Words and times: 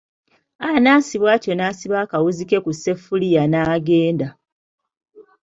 Anansi 0.69 1.15
bw'atyo 1.21 1.53
n'asiba 1.55 1.97
akawuzi 2.03 2.43
ke 2.49 2.57
ku 2.65 2.71
sseffuliya 2.75 3.43
n'agenda. 3.47 4.27